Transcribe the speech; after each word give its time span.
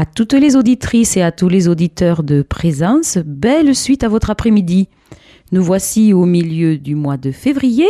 À 0.00 0.04
toutes 0.06 0.34
les 0.34 0.54
auditrices 0.54 1.16
et 1.16 1.22
à 1.22 1.32
tous 1.32 1.48
les 1.48 1.66
auditeurs 1.66 2.22
de 2.22 2.42
présence, 2.42 3.18
belle 3.26 3.74
suite 3.74 4.04
à 4.04 4.08
votre 4.08 4.30
après-midi. 4.30 4.88
Nous 5.50 5.60
voici 5.60 6.12
au 6.12 6.24
milieu 6.24 6.78
du 6.78 6.94
mois 6.94 7.16
de 7.16 7.32
février. 7.32 7.88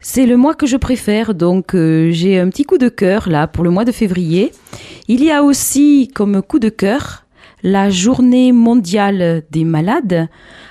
C'est 0.00 0.24
le 0.24 0.38
mois 0.38 0.54
que 0.54 0.64
je 0.64 0.78
préfère, 0.78 1.34
donc 1.34 1.74
euh, 1.74 2.10
j'ai 2.10 2.38
un 2.38 2.48
petit 2.48 2.64
coup 2.64 2.78
de 2.78 2.88
cœur 2.88 3.28
là 3.28 3.48
pour 3.48 3.64
le 3.64 3.70
mois 3.70 3.84
de 3.84 3.92
février. 3.92 4.50
Il 5.08 5.22
y 5.22 5.30
a 5.30 5.42
aussi 5.42 6.08
comme 6.14 6.40
coup 6.40 6.58
de 6.58 6.70
cœur 6.70 7.26
la 7.62 7.90
journée 7.90 8.50
mondiale 8.52 9.42
des 9.50 9.64
malades 9.64 10.28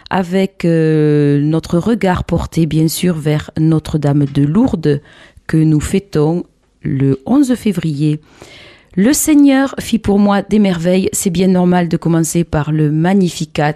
avec 0.10 0.66
euh, 0.66 1.42
notre 1.42 1.78
regard 1.78 2.24
porté 2.24 2.66
bien 2.66 2.88
sûr 2.88 3.14
vers 3.14 3.52
Notre-Dame 3.60 4.26
de 4.26 4.42
Lourdes 4.42 5.00
que 5.46 5.58
nous 5.58 5.80
fêtons 5.80 6.44
le 6.82 7.20
11 7.28 7.54
février. 7.54 8.20
Le 8.98 9.12
Seigneur 9.12 9.76
fit 9.78 10.00
pour 10.00 10.20
moi 10.20 10.42
des 10.42 10.58
merveilles, 10.58 11.10
c'est 11.12 11.30
bien 11.30 11.48
normal 11.48 11.90
de 11.90 11.98
commencer 11.98 12.46
par 12.46 12.72
le 12.72 12.92
Magnificat. 12.92 13.76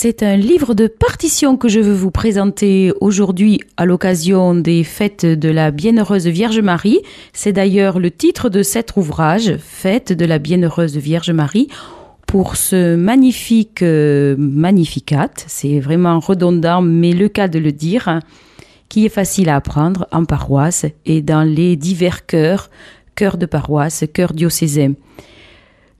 C'est 0.00 0.22
un 0.22 0.36
livre 0.36 0.74
de 0.74 0.86
partition 0.86 1.56
que 1.56 1.68
je 1.68 1.80
veux 1.80 1.92
vous 1.92 2.12
présenter 2.12 2.92
aujourd'hui 3.00 3.60
à 3.76 3.84
l'occasion 3.84 4.54
des 4.54 4.84
fêtes 4.84 5.26
de 5.26 5.48
la 5.48 5.72
Bienheureuse 5.72 6.28
Vierge 6.28 6.60
Marie. 6.60 7.00
C'est 7.32 7.52
d'ailleurs 7.52 7.98
le 7.98 8.12
titre 8.12 8.48
de 8.48 8.62
cet 8.62 8.96
ouvrage, 8.96 9.56
Fête 9.56 10.12
de 10.12 10.24
la 10.24 10.38
Bienheureuse 10.38 10.96
Vierge 10.96 11.32
Marie. 11.32 11.66
pour 12.28 12.54
ce 12.54 12.94
magnifique 12.94 13.82
euh, 13.82 14.36
magnificat. 14.38 15.30
C'est 15.48 15.80
vraiment 15.80 16.20
redondant, 16.20 16.80
mais 16.80 17.10
le 17.10 17.28
cas 17.28 17.48
de 17.48 17.58
le 17.58 17.72
dire, 17.72 18.20
qui 18.88 19.04
est 19.04 19.08
facile 19.08 19.48
à 19.48 19.56
apprendre 19.56 20.06
en 20.12 20.24
paroisse 20.24 20.86
et 21.06 21.22
dans 21.22 21.42
les 21.42 21.74
divers 21.74 22.24
chœurs, 22.24 22.70
chœurs 23.16 23.36
de 23.36 23.46
paroisse, 23.46 24.04
chœurs 24.14 24.32
diocésains. 24.32 24.94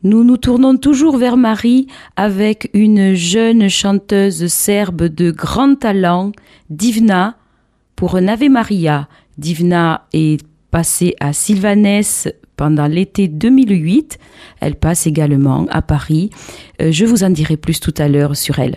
Nous 0.04 0.22
nous 0.22 0.36
tournons 0.36 0.76
toujours 0.76 1.16
vers 1.16 1.36
Marie 1.36 1.88
avec 2.14 2.70
une 2.72 3.14
jeune 3.14 3.68
chanteuse 3.68 4.46
serbe 4.46 5.02
de 5.02 5.32
grand 5.32 5.74
talent, 5.74 6.30
Divna, 6.70 7.34
pour 7.96 8.14
un 8.14 8.28
Ave 8.28 8.48
Maria. 8.48 9.08
Divna 9.38 10.06
est 10.12 10.40
passée 10.70 11.16
à 11.18 11.32
Sylvanès 11.32 12.28
pendant 12.56 12.86
l'été 12.86 13.26
2008. 13.26 14.18
Elle 14.60 14.76
passe 14.76 15.08
également 15.08 15.66
à 15.68 15.82
Paris. 15.82 16.30
Euh, 16.80 16.92
je 16.92 17.04
vous 17.04 17.24
en 17.24 17.30
dirai 17.30 17.56
plus 17.56 17.80
tout 17.80 17.94
à 17.98 18.06
l'heure 18.06 18.36
sur 18.36 18.60
elle. 18.60 18.76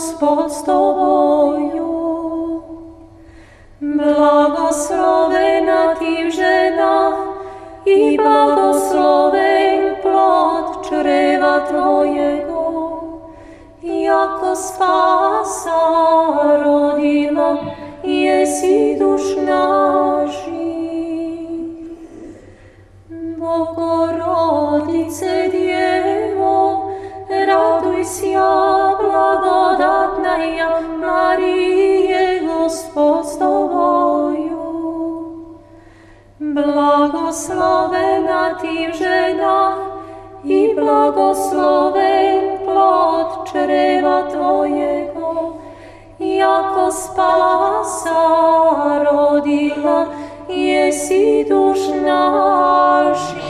Gospod 0.00 0.48
s 0.48 0.64
tobою. 0.64 1.92
Blagoslovena 3.80 5.94
ti 6.00 6.30
ženách 6.32 7.20
i 7.84 8.16
blagosloven 8.16 9.96
plod 10.02 10.88
čreva 10.88 11.66
tvojego, 11.68 12.64
jako 13.82 14.56
spasa 14.56 15.80
rodila 16.64 17.56
jesi 18.04 18.96
duš 19.00 19.36
naših. 19.36 20.50
Bogorodice 23.36 25.49
Blagoslovena 36.54 38.42
ti 38.60 38.88
žena 38.98 39.76
i 40.44 40.74
blagosloven 40.74 42.58
plod 42.64 43.26
čreva 43.50 44.22
tvojego, 44.30 45.52
jako 46.18 46.90
spasa 46.90 48.20
rodila 49.04 50.06
jesi 50.48 51.46
duš 51.48 51.78
naših. 52.04 53.40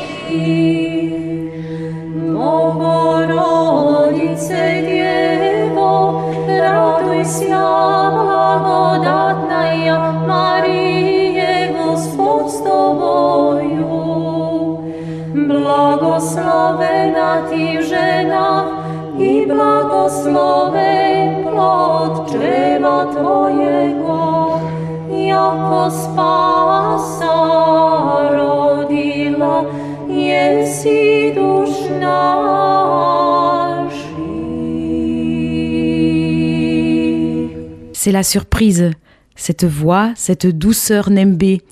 C'est 37.95 38.13
la 38.13 38.23
surprise, 38.23 38.91
cette 39.37 39.65
voix, 39.65 40.11
cette 40.17 40.47
douceur 40.47 41.11
nembé. 41.11 41.63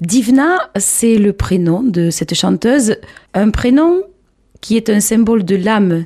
Divna, 0.00 0.70
c'est 0.76 1.16
le 1.16 1.32
prénom 1.32 1.82
de 1.82 2.10
cette 2.10 2.34
chanteuse, 2.34 2.96
un 3.34 3.50
prénom 3.50 4.02
qui 4.60 4.76
est 4.76 4.90
un 4.90 5.00
symbole 5.00 5.44
de 5.44 5.56
l'âme. 5.56 6.04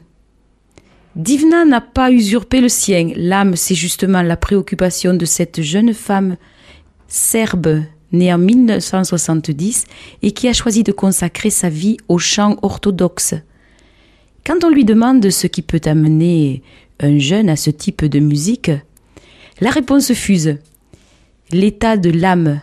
Divna 1.14 1.66
n'a 1.66 1.82
pas 1.82 2.10
usurpé 2.10 2.62
le 2.62 2.70
sien. 2.70 3.12
L'âme, 3.16 3.54
c'est 3.54 3.74
justement 3.74 4.22
la 4.22 4.38
préoccupation 4.38 5.12
de 5.12 5.26
cette 5.26 5.60
jeune 5.60 5.92
femme 5.92 6.36
serbe 7.06 7.82
née 8.12 8.32
en 8.32 8.38
1970 8.38 9.84
et 10.22 10.32
qui 10.32 10.48
a 10.48 10.54
choisi 10.54 10.82
de 10.84 10.92
consacrer 10.92 11.50
sa 11.50 11.68
vie 11.68 11.98
au 12.08 12.18
chant 12.18 12.56
orthodoxe. 12.62 13.34
Quand 14.46 14.64
on 14.64 14.70
lui 14.70 14.86
demande 14.86 15.28
ce 15.30 15.46
qui 15.46 15.60
peut 15.60 15.80
amener 15.84 16.62
un 16.98 17.18
jeune 17.18 17.50
à 17.50 17.56
ce 17.56 17.70
type 17.70 18.06
de 18.06 18.20
musique, 18.20 18.70
la 19.60 19.70
réponse 19.70 20.12
fuse. 20.14 20.56
L'état 21.50 21.98
de 21.98 22.10
l'âme. 22.10 22.62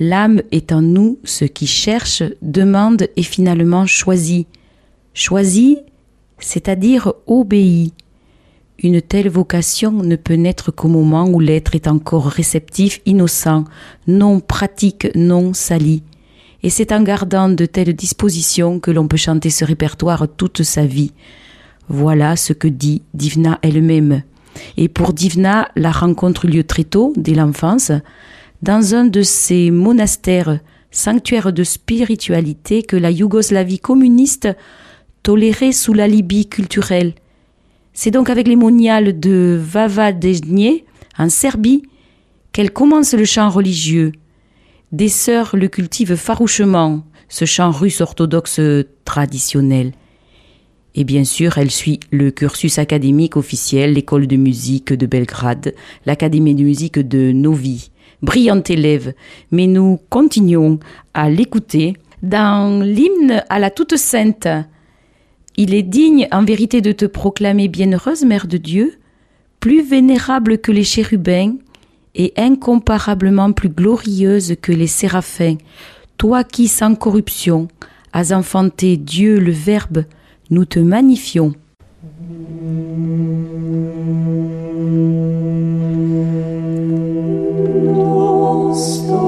L'âme 0.00 0.42
est 0.52 0.70
en 0.70 0.80
nous 0.80 1.18
ce 1.24 1.44
qui 1.44 1.66
cherche, 1.66 2.22
demande 2.40 3.08
et 3.16 3.24
finalement 3.24 3.84
choisit. 3.84 4.46
Choisit, 5.12 5.80
c'est-à-dire 6.38 7.12
obéit. 7.26 7.92
Une 8.80 9.02
telle 9.02 9.28
vocation 9.28 9.90
ne 9.90 10.14
peut 10.14 10.34
naître 10.34 10.70
qu'au 10.70 10.86
moment 10.86 11.28
où 11.28 11.40
l'être 11.40 11.74
est 11.74 11.88
encore 11.88 12.26
réceptif, 12.26 13.00
innocent, 13.06 13.64
non 14.06 14.38
pratique, 14.38 15.08
non 15.16 15.52
sali. 15.52 16.04
Et 16.62 16.70
c'est 16.70 16.92
en 16.92 17.02
gardant 17.02 17.48
de 17.48 17.66
telles 17.66 17.94
dispositions 17.94 18.78
que 18.78 18.92
l'on 18.92 19.08
peut 19.08 19.16
chanter 19.16 19.50
ce 19.50 19.64
répertoire 19.64 20.28
toute 20.28 20.62
sa 20.62 20.86
vie. 20.86 21.12
Voilà 21.88 22.36
ce 22.36 22.52
que 22.52 22.68
dit 22.68 23.02
Divna 23.14 23.58
elle-même. 23.62 24.22
Et 24.76 24.86
pour 24.86 25.12
Divna, 25.12 25.68
la 25.74 25.90
rencontre 25.90 26.44
eut 26.44 26.50
lieu 26.50 26.64
très 26.64 26.84
tôt, 26.84 27.12
dès 27.16 27.34
l'enfance, 27.34 27.90
dans 28.62 28.94
un 28.94 29.04
de 29.04 29.22
ces 29.22 29.70
monastères, 29.70 30.60
sanctuaires 30.90 31.52
de 31.52 31.64
spiritualité 31.64 32.82
que 32.82 32.96
la 32.96 33.10
Yougoslavie 33.10 33.78
communiste 33.78 34.48
tolérait 35.22 35.72
sous 35.72 35.92
la 35.92 36.08
Libye 36.08 36.48
culturelle. 36.48 37.14
C'est 37.92 38.10
donc 38.10 38.30
avec 38.30 38.48
les 38.48 38.56
moniales 38.56 39.18
de 39.18 39.60
Vavadejnje, 39.60 40.84
en 41.18 41.28
Serbie, 41.28 41.82
qu'elle 42.52 42.72
commence 42.72 43.14
le 43.14 43.24
chant 43.24 43.50
religieux. 43.50 44.12
Des 44.92 45.08
sœurs 45.08 45.54
le 45.54 45.68
cultivent 45.68 46.16
farouchement, 46.16 47.02
ce 47.28 47.44
chant 47.44 47.70
russe 47.70 48.00
orthodoxe 48.00 48.60
traditionnel. 49.04 49.92
Et 50.94 51.04
bien 51.04 51.24
sûr, 51.24 51.58
elle 51.58 51.70
suit 51.70 52.00
le 52.10 52.30
cursus 52.30 52.78
académique 52.78 53.36
officiel, 53.36 53.92
l'école 53.92 54.26
de 54.26 54.36
musique 54.36 54.92
de 54.92 55.06
Belgrade, 55.06 55.74
l'académie 56.06 56.54
de 56.54 56.64
musique 56.64 56.98
de 56.98 57.32
Novi. 57.32 57.90
Brillante 58.22 58.70
élève, 58.70 59.14
mais 59.50 59.66
nous 59.66 60.00
continuons 60.08 60.80
à 61.14 61.30
l'écouter 61.30 61.94
dans 62.22 62.82
l'hymne 62.82 63.44
à 63.48 63.58
la 63.58 63.70
Toute 63.70 63.96
Sainte. 63.96 64.48
Il 65.56 65.74
est 65.74 65.82
digne 65.82 66.26
en 66.32 66.44
vérité 66.44 66.80
de 66.80 66.92
te 66.92 67.04
proclamer 67.04 67.68
bienheureuse 67.68 68.24
Mère 68.24 68.46
de 68.46 68.56
Dieu, 68.56 68.98
plus 69.60 69.82
vénérable 69.82 70.58
que 70.58 70.72
les 70.72 70.84
chérubins 70.84 71.54
et 72.14 72.32
incomparablement 72.36 73.52
plus 73.52 73.68
glorieuse 73.68 74.56
que 74.60 74.72
les 74.72 74.86
séraphins, 74.86 75.56
toi 76.16 76.42
qui 76.42 76.68
sans 76.68 76.94
corruption 76.94 77.68
as 78.12 78.32
enfanté 78.32 78.96
Dieu 78.96 79.38
le 79.38 79.52
Verbe, 79.52 80.04
nous 80.50 80.64
te 80.64 80.78
magnifions. 80.78 81.54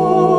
Lord. 0.01 0.30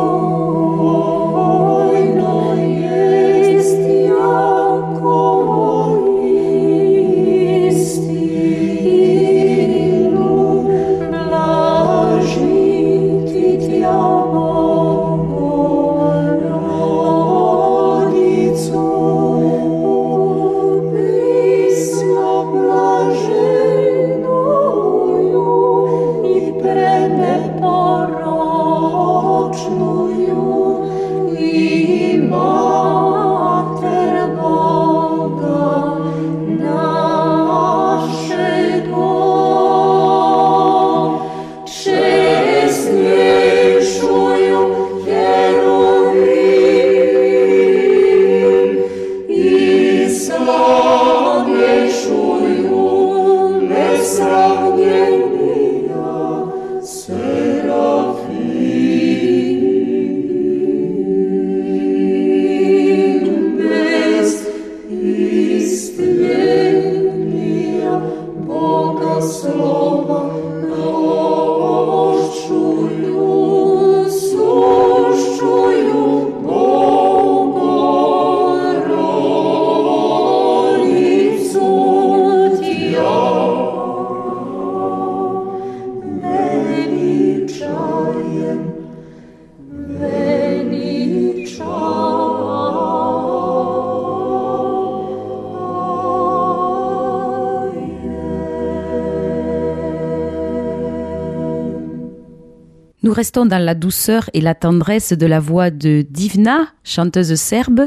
Restons 103.22 103.46
dans 103.46 103.64
la 103.64 103.76
douceur 103.76 104.28
et 104.34 104.40
la 104.40 104.56
tendresse 104.56 105.12
de 105.12 105.26
la 105.26 105.38
voix 105.38 105.70
de 105.70 106.04
Divna, 106.10 106.66
chanteuse 106.82 107.36
serbe. 107.36 107.82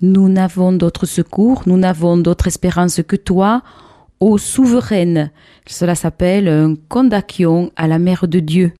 Nous 0.00 0.30
n'avons 0.30 0.72
d'autre 0.72 1.04
secours, 1.04 1.64
nous 1.66 1.76
n'avons 1.76 2.16
d'autre 2.16 2.46
espérance 2.46 3.02
que 3.06 3.16
toi, 3.16 3.60
ô 4.18 4.38
souveraine. 4.38 5.30
Cela 5.66 5.94
s'appelle 5.94 6.48
un 6.48 6.74
kondakion 6.88 7.70
à 7.76 7.86
la 7.86 7.98
mère 7.98 8.26
de 8.26 8.40
Dieu. 8.40 8.72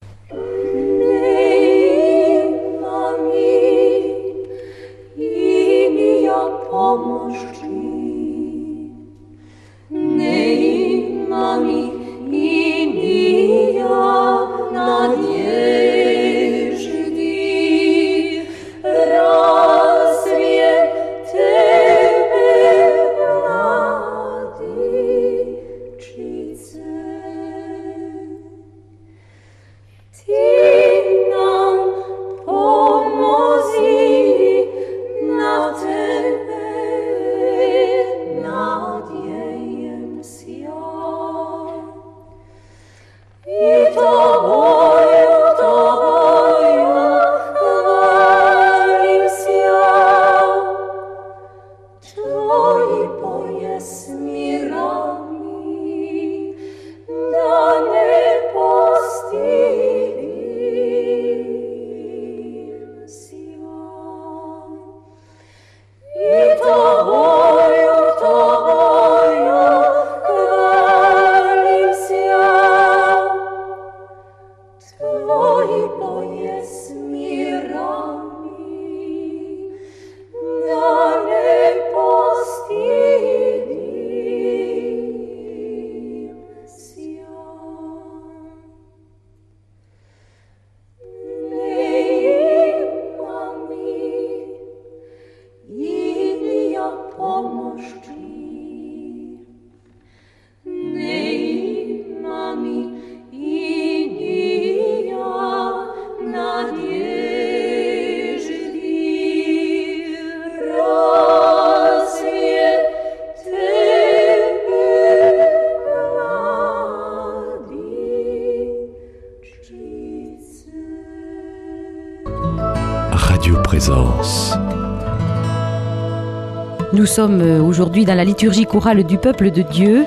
Nous 126.92 127.06
sommes 127.06 127.40
euh, 127.40 127.60
aujourd'hui 127.60 128.04
dans 128.04 128.14
la 128.14 128.24
liturgie 128.24 128.66
chorale 128.66 129.02
du 129.02 129.18
peuple 129.18 129.50
de 129.50 129.62
Dieu, 129.62 130.04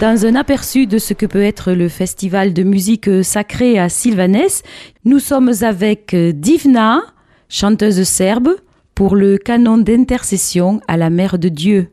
dans 0.00 0.24
un 0.24 0.34
aperçu 0.34 0.86
de 0.86 0.96
ce 0.96 1.12
que 1.12 1.26
peut 1.26 1.42
être 1.42 1.72
le 1.72 1.90
festival 1.90 2.54
de 2.54 2.62
musique 2.62 3.22
sacrée 3.22 3.78
à 3.78 3.90
Sylvanès. 3.90 4.62
Nous 5.04 5.18
sommes 5.18 5.52
avec 5.60 6.14
euh, 6.14 6.32
Divna, 6.32 7.02
chanteuse 7.50 8.02
serbe, 8.04 8.56
pour 8.94 9.14
le 9.14 9.36
canon 9.36 9.76
d'intercession 9.76 10.80
à 10.88 10.96
la 10.96 11.10
Mère 11.10 11.38
de 11.38 11.50
Dieu. 11.50 11.88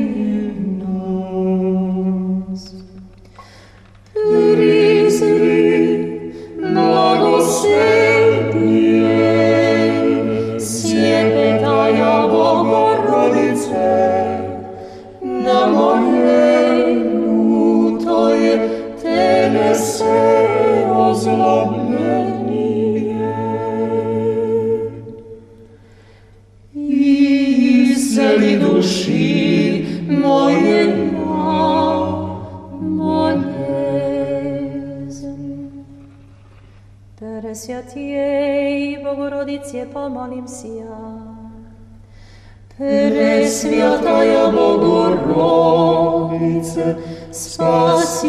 сердце, 46.65 46.99
спаси 47.33 48.27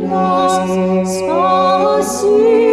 нас, 0.00 0.64
спаси 1.08 2.38
нас. 2.38 2.67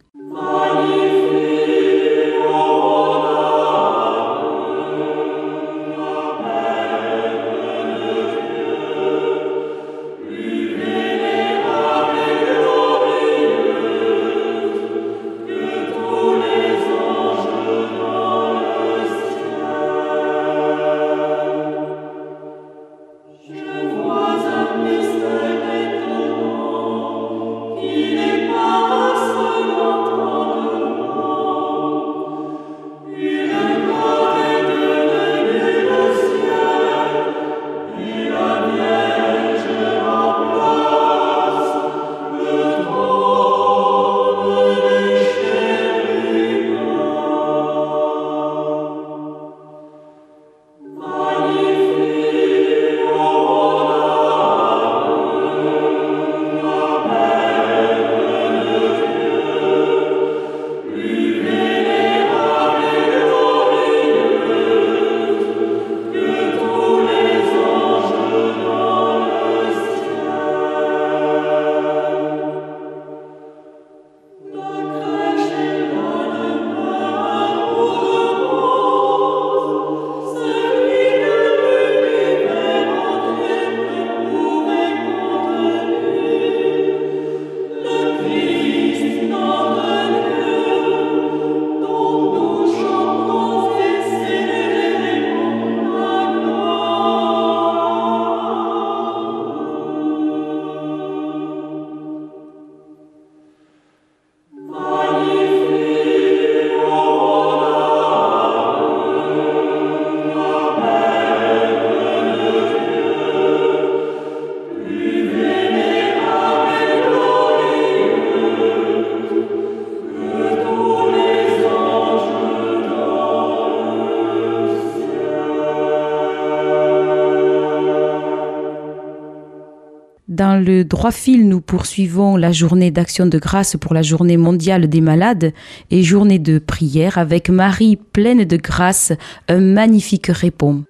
Dans 130.27 130.61
le 130.61 130.83
droit 130.83 131.11
fil, 131.11 131.48
nous 131.48 131.61
poursuivons 131.61 132.35
la 132.35 132.51
journée 132.51 132.92
d'action 132.92 133.27
de 133.27 133.40
grâce 133.40 133.77
pour 133.77 133.94
la 133.94 134.01
journée 134.01 134.35
mondiale 134.35 134.90
des 134.90 135.00
malades 135.00 135.53
et 135.90 136.03
journée 136.03 136.37
de 136.37 136.59
prière 136.59 137.18
avec 137.18 137.50
Marie 137.50 137.96
pleine 137.96 138.44
de 138.44 138.57
grâce, 138.57 139.13
un 139.48 139.61
magnifique 139.61 140.27
répond. 140.27 140.83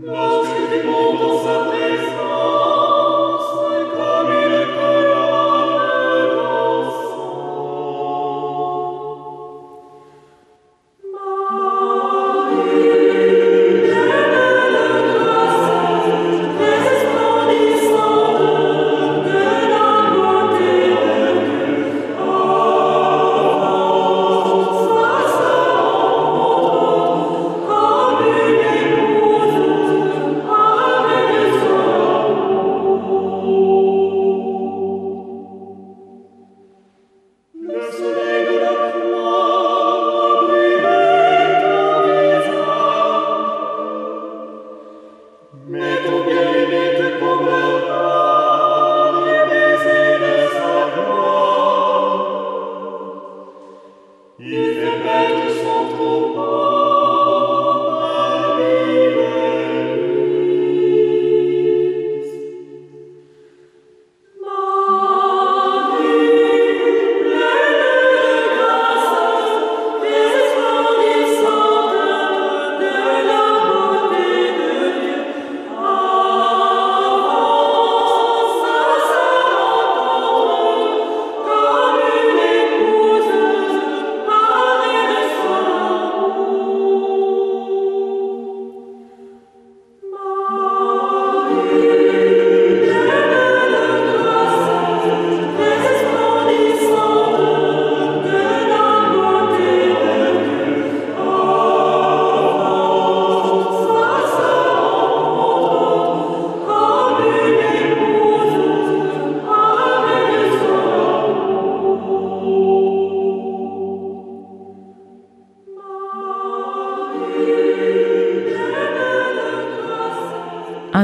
Nostri 0.00 0.68
di 0.68 0.86
mondo 0.86 1.40
sapere 1.42 1.67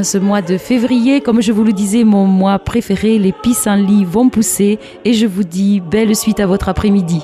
ce 0.05 0.19
mois 0.19 0.43
de 0.43 0.59
février, 0.59 1.21
comme 1.21 1.41
je 1.43 1.53
vous 1.53 1.65
le 1.65 1.73
disais, 1.73 2.05
mon 2.05 2.27
mois 2.27 2.59
préféré, 2.59 3.19
les 3.19 3.33
pissenlits 3.33 4.05
vont 4.05 4.29
pousser 4.29 4.79
et 5.05 5.13
je 5.13 5.27
vous 5.27 5.45
dis 5.45 5.81
belle 5.81 6.15
suite 6.15 6.41
à 6.41 6.47
votre 6.47 6.69
après-midi. 6.69 7.23